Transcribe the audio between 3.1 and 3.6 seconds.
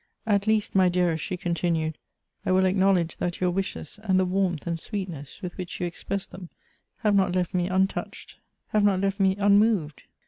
that your